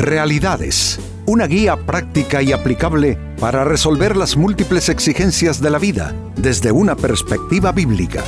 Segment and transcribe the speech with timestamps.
[0.00, 6.72] Realidades, una guía práctica y aplicable para resolver las múltiples exigencias de la vida desde
[6.72, 8.24] una perspectiva bíblica.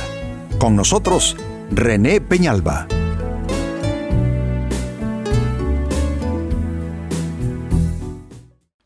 [0.59, 1.35] Con nosotros,
[1.71, 2.87] René Peñalba.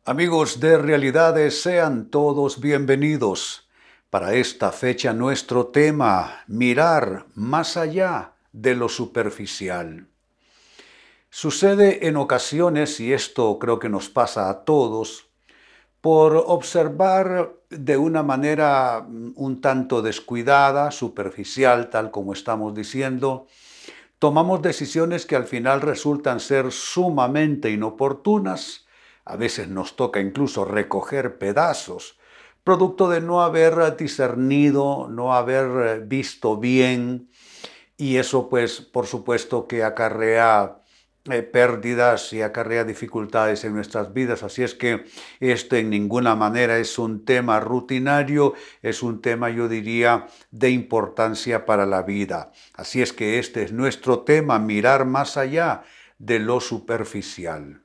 [0.06, 3.68] Amigos de Realidades, sean todos bienvenidos.
[4.10, 10.08] Para esta fecha nuestro tema, mirar más allá de lo superficial.
[11.40, 15.28] Sucede en ocasiones, y esto creo que nos pasa a todos,
[16.02, 23.46] por observar de una manera mm, un tanto descuidada, superficial, tal como estamos diciendo,
[24.18, 28.88] tomamos decisiones que al final resultan ser sumamente inoportunas,
[29.24, 32.18] a veces nos toca incluso recoger pedazos,
[32.64, 37.30] producto de no haber discernido, no haber visto bien,
[37.96, 40.82] y eso pues por supuesto que acarrea
[41.30, 44.44] eh, pérdidas y acarrea dificultades en nuestras vidas.
[44.44, 45.06] Así es que
[45.40, 51.66] este en ninguna manera es un tema rutinario, es un tema yo diría de importancia
[51.66, 52.52] para la vida.
[52.74, 55.84] Así es que este es nuestro tema, mirar más allá
[56.18, 57.82] de lo superficial.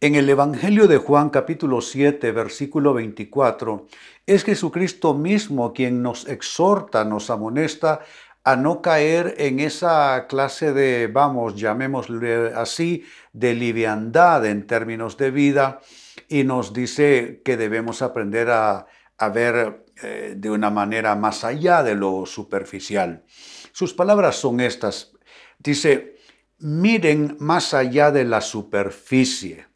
[0.00, 3.86] En el Evangelio de Juan capítulo 7 versículo 24
[4.26, 8.00] es Jesucristo mismo quien nos exhorta, nos amonesta
[8.44, 15.30] a no caer en esa clase de, vamos, llamémosle así, de liviandad en términos de
[15.30, 15.80] vida
[16.28, 18.86] y nos dice que debemos aprender a,
[19.32, 23.22] ver eh, de una manera más allá de lo superficial.
[23.70, 25.12] Sus palabras son estas.
[25.60, 26.16] Dice,
[26.58, 29.66] miren más allá de la superficie.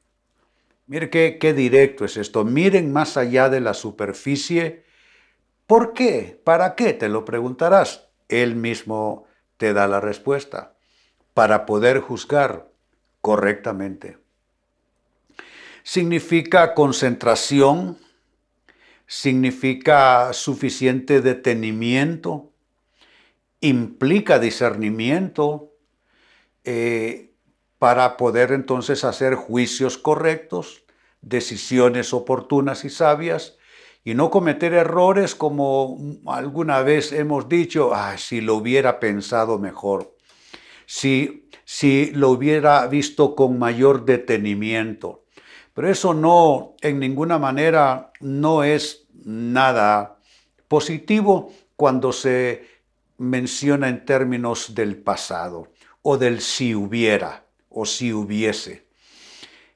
[0.89, 2.45] Mire qué, qué directo es esto.
[2.45, 4.85] Miren más allá de la superficie.
[5.69, 6.41] ¿Por qué?
[6.43, 6.93] ¿Para qué?
[6.93, 8.06] Te lo preguntarás.
[8.29, 10.75] Él mismo te da la respuesta
[11.35, 12.69] para poder juzgar
[13.21, 14.19] correctamente.
[15.83, 17.99] Significa concentración,
[19.07, 22.51] significa suficiente detenimiento,
[23.61, 25.73] implica discernimiento
[26.65, 27.33] eh,
[27.79, 30.85] para poder entonces hacer juicios correctos,
[31.21, 33.56] decisiones oportunas y sabias
[34.07, 40.17] y no cometer errores como alguna vez hemos dicho, ah, si lo hubiera pensado mejor,
[40.87, 45.25] si, si lo hubiera visto con mayor detenimiento.
[45.75, 50.21] Pero eso no, en ninguna manera, no es nada
[50.69, 52.65] positivo cuando se
[53.19, 58.87] menciona en términos del pasado o del si hubiera o si hubiese.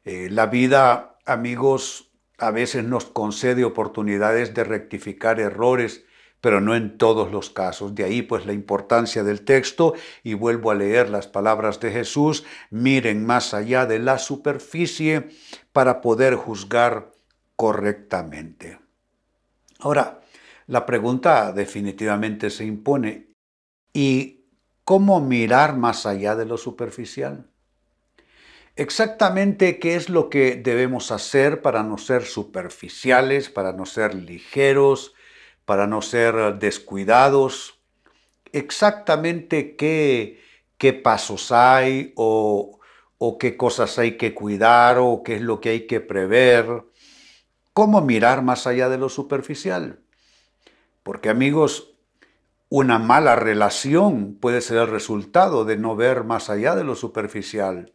[0.05, 2.10] Eh, la vida, amigos,
[2.41, 6.05] a veces nos concede oportunidades de rectificar errores,
[6.41, 7.95] pero no en todos los casos.
[7.95, 12.45] De ahí pues la importancia del texto y vuelvo a leer las palabras de Jesús,
[12.71, 15.29] miren más allá de la superficie
[15.73, 17.13] para poder juzgar
[17.57, 18.81] correctamente.
[19.79, 20.21] Ahora,
[20.67, 23.35] la pregunta definitivamente se impone,
[23.93, 24.47] ¿y
[24.85, 27.50] cómo mirar más allá de lo superficial?
[28.81, 35.13] Exactamente qué es lo que debemos hacer para no ser superficiales, para no ser ligeros,
[35.67, 37.79] para no ser descuidados,
[38.53, 40.41] exactamente qué,
[40.79, 42.81] qué pasos hay o,
[43.19, 46.85] o qué cosas hay que cuidar o qué es lo que hay que prever,
[47.75, 50.01] cómo mirar más allá de lo superficial.
[51.03, 51.93] Porque amigos,
[52.71, 57.93] una mala relación puede ser el resultado de no ver más allá de lo superficial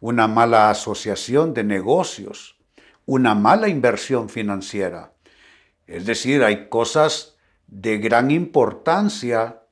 [0.00, 2.58] una mala asociación de negocios,
[3.06, 5.12] una mala inversión financiera.
[5.86, 9.62] Es decir, hay cosas de gran importancia,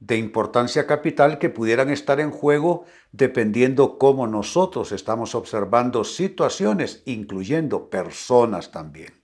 [0.00, 7.88] de importancia capital, que pudieran estar en juego dependiendo cómo nosotros estamos observando situaciones, incluyendo
[7.88, 9.14] personas también.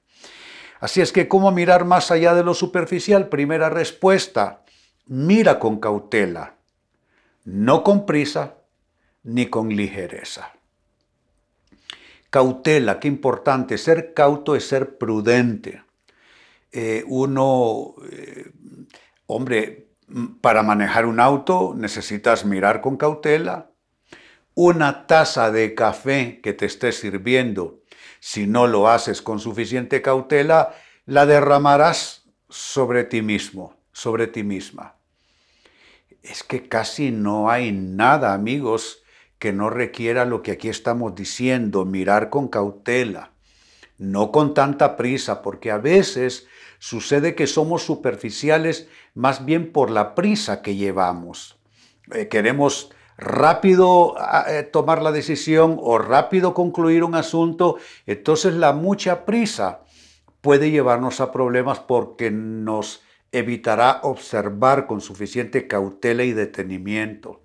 [0.81, 3.29] Así es que, ¿cómo mirar más allá de lo superficial?
[3.29, 4.65] Primera respuesta,
[5.07, 6.57] mira con cautela,
[7.45, 8.57] no con prisa,
[9.25, 10.53] ni con ligereza.
[12.31, 13.79] Cautela, qué importante.
[13.79, 15.83] Ser cauto es ser prudente.
[16.73, 18.51] Eh, uno, eh,
[19.27, 19.89] hombre,
[20.41, 23.71] para manejar un auto necesitas mirar con cautela.
[24.55, 27.83] Una taza de café que te esté sirviendo,
[28.21, 30.75] si no lo haces con suficiente cautela,
[31.07, 34.97] la derramarás sobre ti mismo, sobre ti misma.
[36.23, 39.04] Es que casi no hay nada, amigos,
[39.45, 43.33] que no requiera lo que aquí estamos diciendo, mirar con cautela,
[43.99, 46.47] no con tanta prisa, porque a veces
[46.79, 51.61] sucede que somos superficiales más bien por la prisa que llevamos.
[52.15, 54.15] Eh, queremos rápido
[54.49, 57.77] eh, tomar la decisión o rápido concluir un asunto,
[58.07, 59.83] entonces la mucha prisa
[60.41, 67.44] puede llevarnos a problemas porque nos evitará observar con suficiente cautela y detenimiento.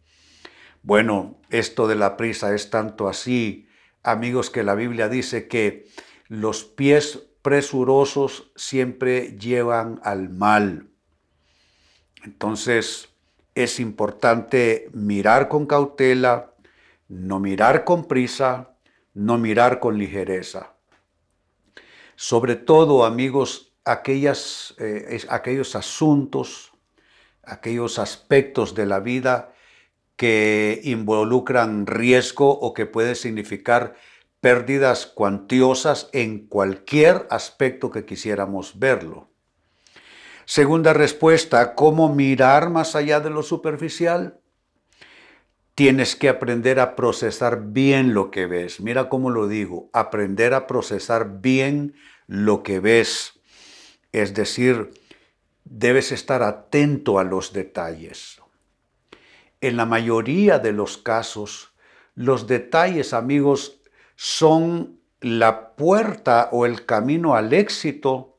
[0.81, 3.67] Bueno, esto de la prisa es tanto así,
[4.03, 5.87] amigos, que la Biblia dice que
[6.27, 10.89] los pies presurosos siempre llevan al mal.
[12.23, 13.09] Entonces,
[13.55, 16.53] es importante mirar con cautela,
[17.07, 18.77] no mirar con prisa,
[19.13, 20.75] no mirar con ligereza.
[22.15, 23.73] Sobre todo, amigos,
[24.05, 26.71] eh, aquellos asuntos,
[27.43, 29.53] aquellos aspectos de la vida
[30.19, 33.95] que involucran riesgo o que puede significar
[34.42, 39.30] pérdidas cuantiosas en cualquier aspecto que quisiéramos verlo.
[40.44, 44.42] Segunda respuesta, ¿cómo mirar más allá de lo superficial?
[45.74, 48.81] Tienes que aprender a procesar bien lo que ves.
[48.81, 51.95] Mira cómo lo digo, aprender a procesar bien
[52.27, 53.39] lo que ves.
[54.12, 54.92] Es decir,
[55.63, 58.38] debes estar atento a los detalles.
[59.61, 61.73] En la mayoría de los casos,
[62.15, 63.79] los detalles, amigos,
[64.15, 68.38] son la puerta o el camino al éxito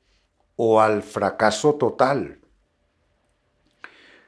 [0.57, 2.41] o al fracaso total.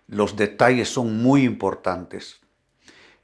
[0.06, 2.40] Los detalles son muy importantes.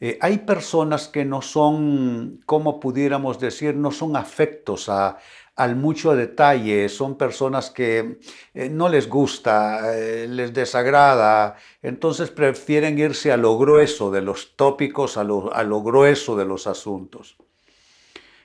[0.00, 5.18] Eh, hay personas que no son, como pudiéramos decir, no son afectos a,
[5.58, 8.20] al mucho detalle, son personas que
[8.54, 14.54] eh, no les gusta, eh, les desagrada, entonces prefieren irse a lo grueso de los
[14.54, 17.38] tópicos, a lo, a lo grueso de los asuntos.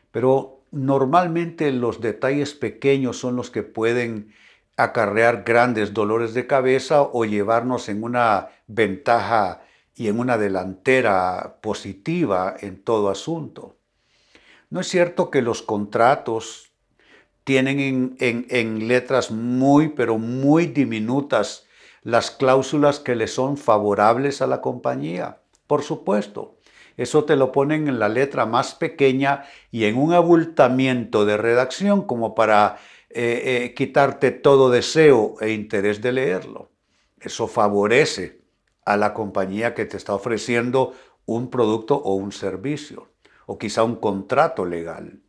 [0.09, 4.33] Pero normalmente los detalles pequeños son los que pueden
[4.75, 9.61] acarrear grandes dolores de cabeza o llevarnos en una ventaja
[9.93, 13.77] y en una delantera positiva en todo asunto.
[14.71, 16.72] No es cierto que los contratos
[17.43, 21.65] tienen en, letras muy, pero muy diminutas
[22.01, 25.39] las cláusulas que le son favorables a la compañía.
[25.67, 26.57] Por supuesto,
[26.97, 32.03] eso te lo ponen en la letra más pequeña y en un abultamiento de redacción
[32.03, 32.77] como para
[33.09, 36.71] eh, eh, quitarte todo deseo e interés de leerlo.
[37.19, 38.41] Eso favorece
[38.85, 40.93] a la compañía que te está ofreciendo
[41.25, 43.09] un producto o un servicio,
[43.45, 45.21] o quizá un contrato legal.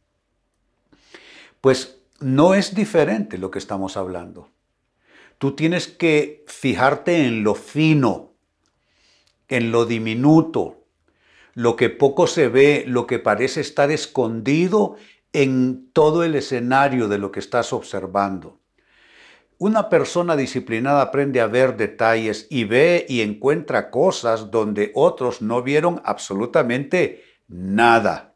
[1.61, 4.49] Pues no es diferente lo que estamos hablando.
[5.37, 8.33] Tú tienes que fijarte en lo fino,
[9.49, 10.87] en lo diminuto,
[11.53, 14.97] lo que poco se ve, lo que parece estar escondido
[15.35, 18.59] en todo el escenario de lo que estás observando.
[19.59, 25.63] Una persona disciplinada aprende a ver detalles y ve y encuentra cosas donde otros no
[25.63, 28.35] vieron absolutamente nada.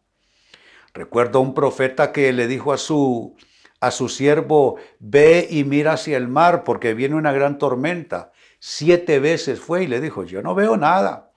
[0.92, 3.34] Recuerdo a un profeta que le dijo a su
[3.80, 8.32] a su siervo, ve y mira hacia el mar porque viene una gran tormenta.
[8.58, 11.30] Siete veces fue y le dijo, yo no veo nada.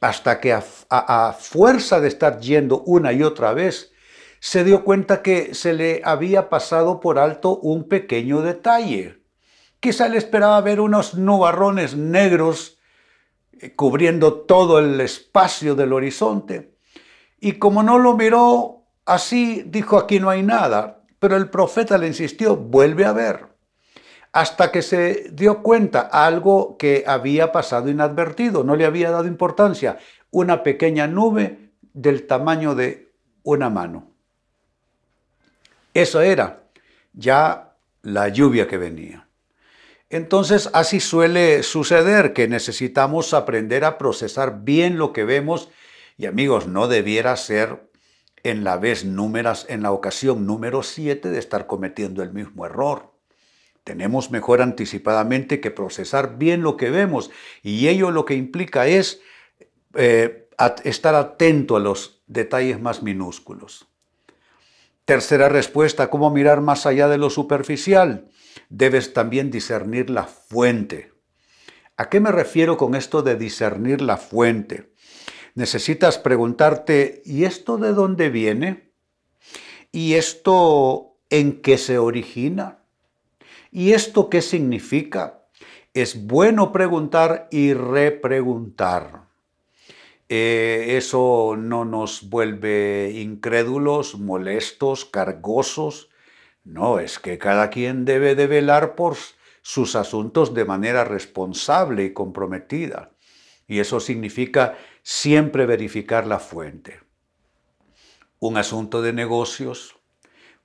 [0.00, 3.92] Hasta que a, a fuerza de estar yendo una y otra vez,
[4.40, 9.22] se dio cuenta que se le había pasado por alto un pequeño detalle.
[9.80, 12.78] Quizá le esperaba ver unos nubarrones negros
[13.60, 16.74] eh, cubriendo todo el espacio del horizonte.
[17.38, 20.99] Y como no lo miró así, dijo aquí no hay nada.
[21.20, 23.46] Pero el profeta le insistió, vuelve a ver.
[24.32, 29.98] Hasta que se dio cuenta algo que había pasado inadvertido, no le había dado importancia,
[30.30, 33.12] una pequeña nube del tamaño de
[33.42, 34.10] una mano.
[35.94, 36.62] Eso era
[37.12, 39.26] ya la lluvia que venía.
[40.08, 45.70] Entonces así suele suceder que necesitamos aprender a procesar bien lo que vemos
[46.18, 47.89] y amigos, no debiera ser
[48.42, 53.12] en la vez númeras, en la ocasión número 7 de estar cometiendo el mismo error.
[53.84, 57.30] Tenemos mejor anticipadamente que procesar bien lo que vemos
[57.62, 59.20] y ello lo que implica es
[59.94, 60.48] eh,
[60.84, 63.88] estar atento a los detalles más minúsculos.
[65.04, 68.28] Tercera respuesta, ¿cómo mirar más allá de lo superficial?
[68.68, 71.12] Debes también discernir la fuente.
[71.96, 74.92] ¿A qué me refiero con esto de discernir la fuente?
[75.54, 78.92] Necesitas preguntarte, ¿y esto de dónde viene?
[79.92, 82.78] ¿Y esto en qué se origina?
[83.72, 85.44] ¿Y esto qué significa?
[85.94, 89.28] Es bueno preguntar y repreguntar.
[90.28, 96.10] Eh, eso no nos vuelve incrédulos, molestos, cargosos.
[96.62, 99.16] No, es que cada quien debe de velar por
[99.62, 103.10] sus asuntos de manera responsable y comprometida.
[103.66, 107.00] Y eso significa siempre verificar la fuente.
[108.38, 109.96] Un asunto de negocios,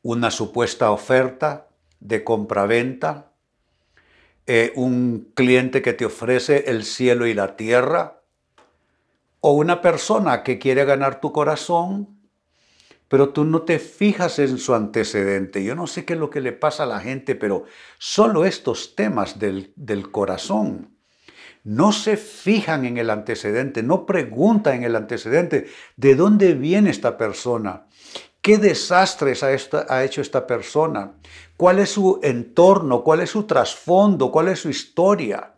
[0.01, 1.67] una supuesta oferta
[1.99, 3.31] de compraventa,
[4.47, 8.21] eh, un cliente que te ofrece el cielo y la tierra,
[9.39, 12.15] o una persona que quiere ganar tu corazón,
[13.07, 15.63] pero tú no te fijas en su antecedente.
[15.63, 17.65] Yo no sé qué es lo que le pasa a la gente, pero
[17.99, 20.94] solo estos temas del, del corazón
[21.65, 25.65] no se fijan en el antecedente, no preguntan en el antecedente.
[25.98, 27.88] De dónde viene esta persona,
[28.41, 31.13] qué desastres ha, hecho esta persona,
[31.57, 35.53] cuál es su entorno, cuál es su trasfondo, cuál es su historia.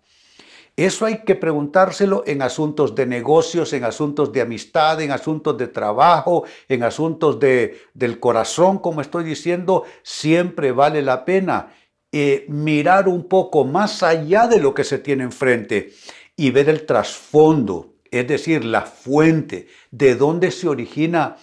[0.78, 5.68] Eso hay que preguntárselo en asuntos de negocios, en asuntos de amistad, en asuntos de
[5.68, 11.74] trabajo, en asuntos de, del corazón, como estoy diciendo, siempre vale la pena
[12.20, 15.94] eh, mirar un poco más allá de lo que se tiene enfrente
[16.36, 21.38] y ver el trasfondo, es decir, la fuente, de dónde se origina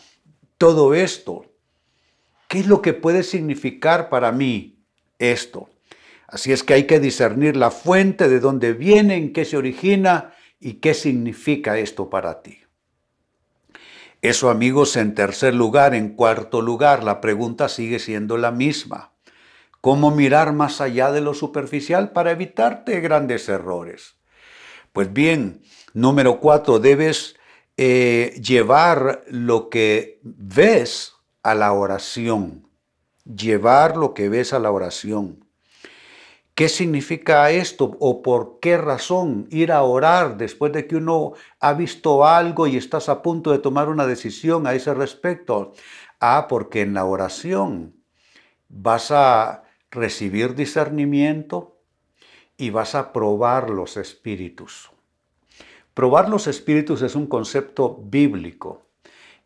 [0.59, 1.47] todo esto.
[2.49, 4.79] ¿Qué es lo que puede significar para mí
[5.19, 5.69] esto?
[6.27, 10.35] Así es que hay que discernir la fuente, de dónde viene, en qué se origina
[10.59, 12.59] y qué significa esto para ti.
[14.23, 15.95] Eso amigos en tercer lugar.
[15.95, 19.14] En cuarto lugar, la pregunta sigue siendo la misma.
[19.85, 24.17] ¿Cómo mirar más allá de lo superficial para evitarte grandes errores?
[24.95, 25.61] Pues bien,
[25.93, 27.37] número cuatro, debes
[27.77, 31.13] eh, llevar lo que ves
[31.43, 32.67] a la oración.
[33.27, 35.45] Llevar lo que ves a la oración.
[36.55, 41.75] ¿Qué significa esto o por qué razón ir a orar después de que uno ha
[41.75, 45.75] visto algo y estás a punto de tomar una decisión a ese respecto?
[46.21, 48.03] Ah, porque en la oración
[48.71, 49.64] vas a
[49.95, 51.79] recibir discernimiento
[52.57, 54.91] y vas a probar los espíritus.
[55.95, 58.83] Probar los espíritus es un concepto bíblico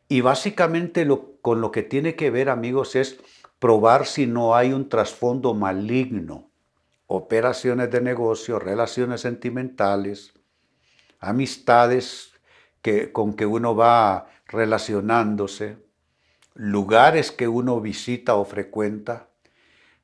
[0.09, 1.07] y básicamente
[1.43, 3.21] con lo que tiene que ver, amigos, es
[3.59, 6.51] probar si no hay un trasfondo maligno,
[7.07, 10.33] operaciones de negocio, relaciones sentimentales,
[11.21, 12.33] amistades
[12.81, 15.77] que, con que uno va relacionándose,
[16.55, 19.28] lugares que uno visita o frecuenta,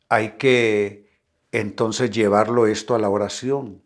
[0.08, 1.04] hay que
[1.52, 3.82] entonces llevarlo esto a la oración.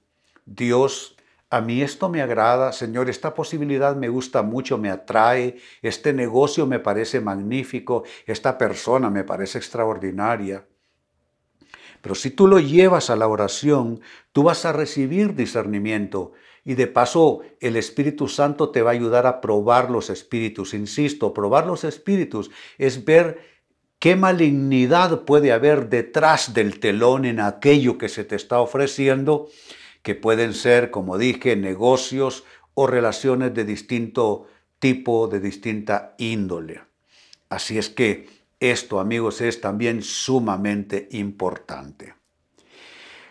[0.47, 1.17] Dios,
[1.51, 6.67] a mí esto me agrada, Señor, esta posibilidad me gusta mucho, me atrae, este negocio
[6.67, 10.67] me parece magnífico, esta persona me parece extraordinaria.
[12.01, 14.01] Pero si tú lo llevas a la oración,
[14.33, 16.33] tú vas a recibir discernimiento
[16.65, 20.75] y de paso el Espíritu Santo te va a ayudar a probar los espíritus.
[20.75, 23.58] Insisto, probar los espíritus es ver
[23.99, 29.49] ¿Qué malignidad puede haber detrás del telón en aquello que se te está ofreciendo?
[30.03, 34.47] Que pueden ser, como dije, negocios o relaciones de distinto
[34.79, 36.81] tipo, de distinta índole.
[37.49, 38.29] Así es que
[38.61, 42.15] esto, amigos, es también sumamente importante.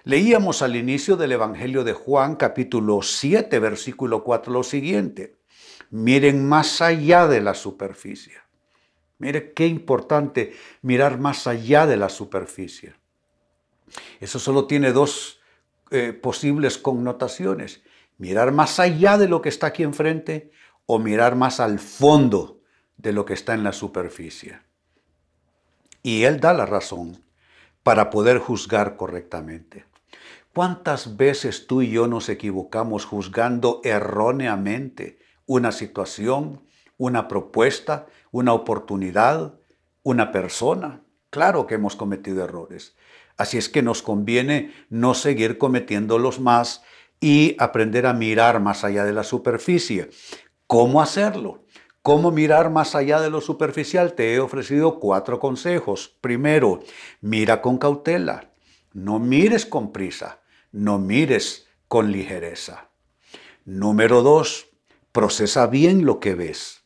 [0.04, 5.38] Leíamos al inicio del Evangelio de Juan, capítulo 7, versículo 4, lo siguiente.
[5.92, 8.47] Miren más allá de la superficie.
[9.20, 12.94] Mire qué importante mirar más allá de la superficie.
[14.20, 15.40] Eso solo tiene dos
[15.90, 17.82] eh, posibles connotaciones.
[18.18, 20.52] Mirar más allá de lo que está aquí enfrente
[20.86, 22.62] o mirar más al fondo
[22.98, 24.60] de lo que está en la superficie.
[26.04, 27.24] Y Él da la razón
[27.84, 29.86] para poder juzgar correctamente.
[30.54, 36.66] ¿Cuántas veces tú y yo nos equivocamos juzgando erróneamente una situación,
[36.98, 38.08] una propuesta,
[38.38, 39.56] una oportunidad,
[40.04, 41.02] una persona.
[41.32, 42.96] Claro que hemos cometido errores.
[43.36, 46.84] Así es que nos conviene no seguir cometiéndolos más
[47.20, 50.12] y aprender a mirar más allá de la superficie.
[50.68, 51.64] ¿Cómo hacerlo?
[52.04, 54.14] ¿Cómo mirar más allá de lo superficial?
[54.14, 56.16] Te he ofrecido cuatro consejos.
[56.22, 56.82] Primero,
[57.22, 58.52] mira con cautela.
[58.94, 60.42] No mires con prisa.
[60.72, 62.90] No mires con ligereza.
[63.66, 64.68] Número dos,
[65.12, 66.77] procesa bien lo que ves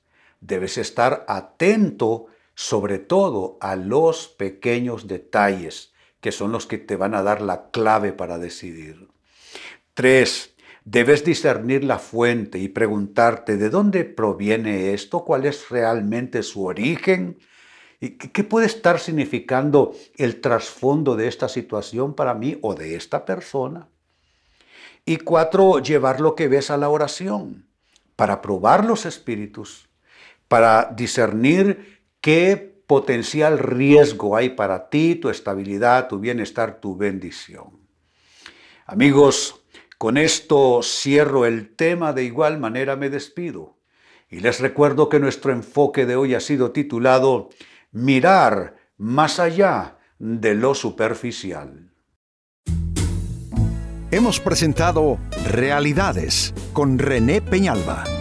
[0.42, 7.16] debes estar atento sobre todo a los pequeños detalles que son los que te van
[7.16, 9.08] a dar la clave para decidir.
[9.94, 10.54] Tres,
[10.86, 17.40] debes discernir la fuente y preguntarte de dónde proviene esto, cuál es realmente su origen
[18.00, 23.26] y qué puede estar significando el trasfondo de esta situación para mí o de esta
[23.26, 23.90] persona.
[25.06, 27.68] Y cuatro, llevar lo que ves a la oración
[28.16, 29.91] para probar los espíritus
[30.52, 37.80] para discernir qué potencial riesgo hay para ti, tu estabilidad, tu bienestar, tu bendición.
[38.86, 39.56] Amigos,
[39.98, 43.78] Con esto cierro el tema, de igual manera me despido.
[44.30, 47.50] Y les recuerdo que nuestro enfoque de hoy ha sido titulado
[47.92, 51.94] Mirar más allá de lo superficial.
[54.10, 55.20] Hemos presentado
[55.52, 58.21] Realidades con René Peñalba.